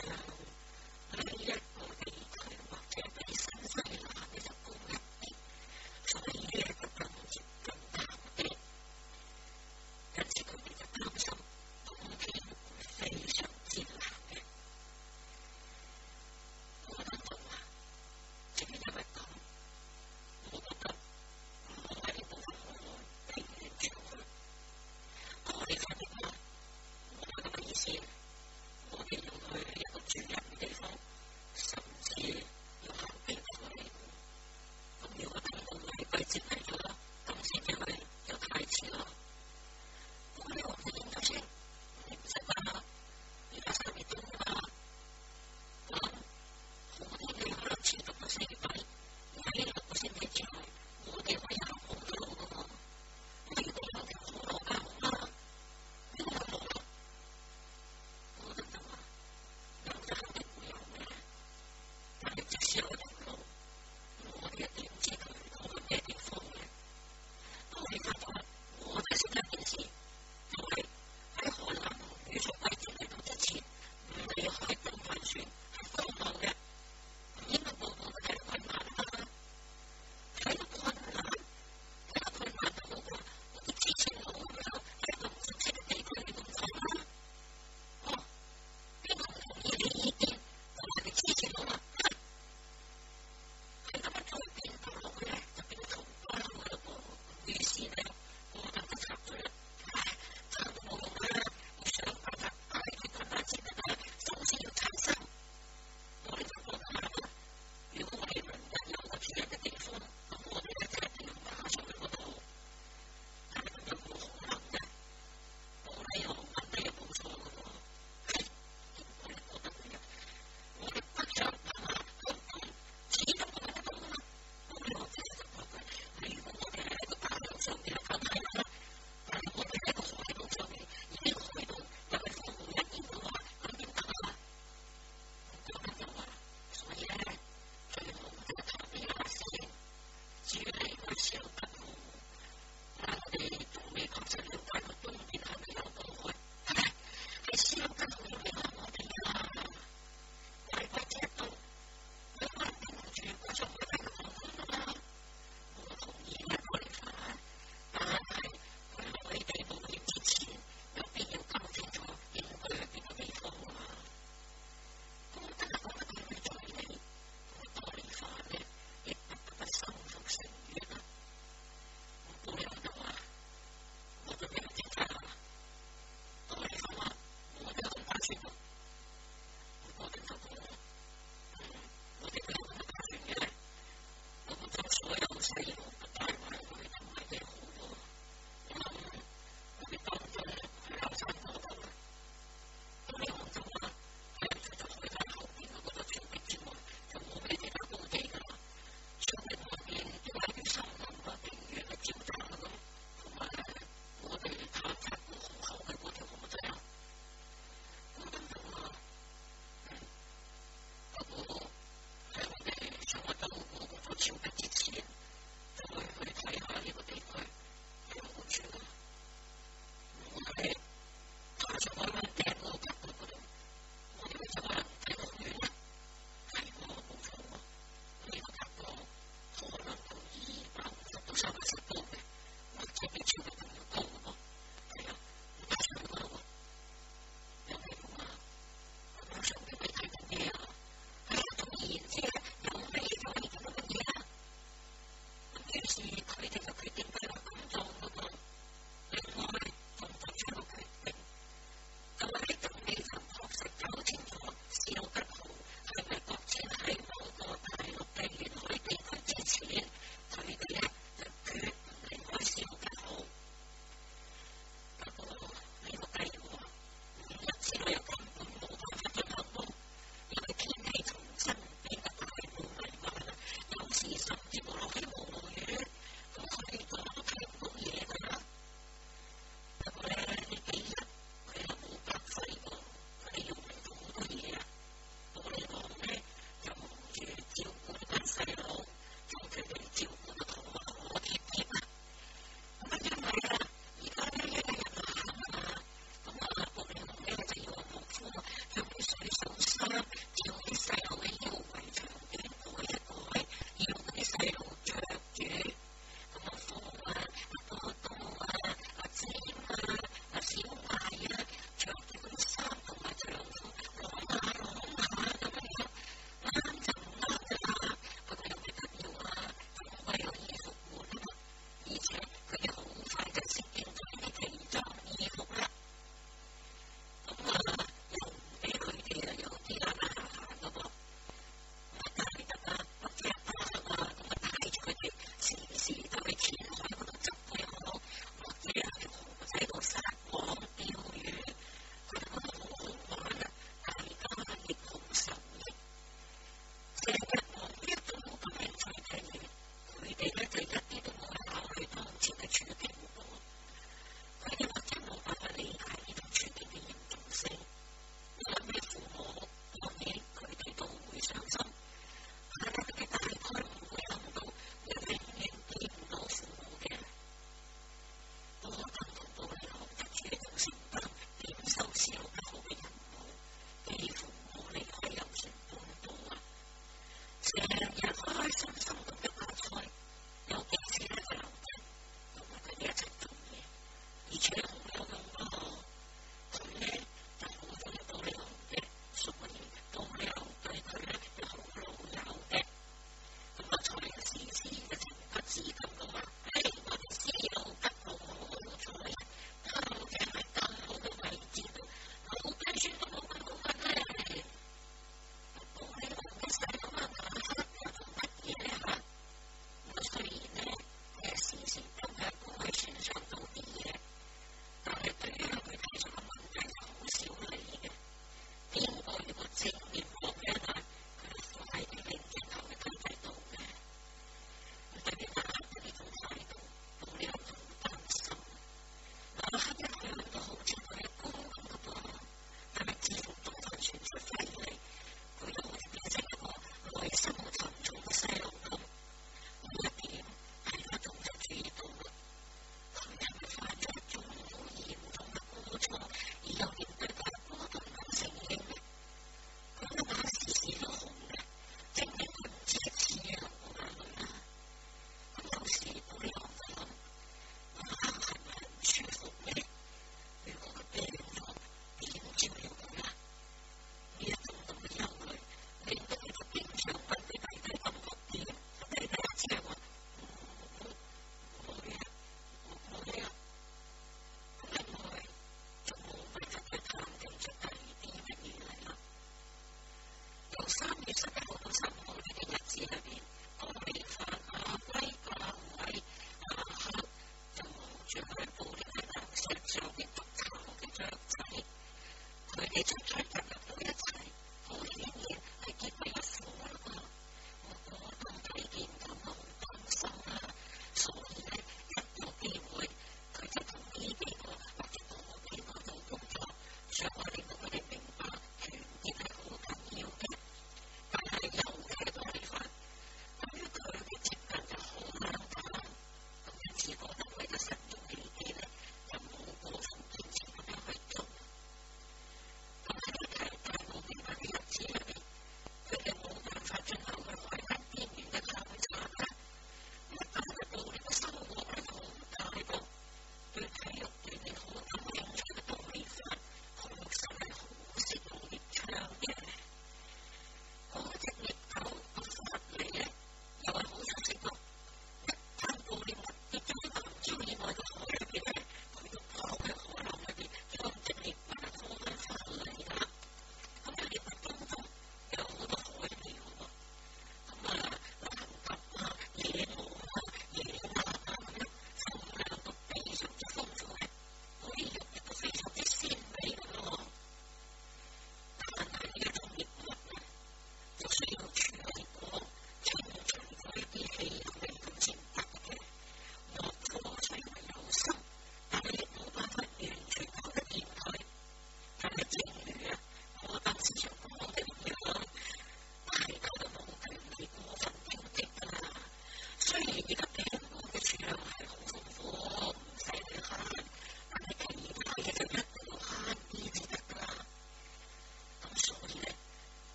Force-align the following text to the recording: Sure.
Sure. 0.00 0.27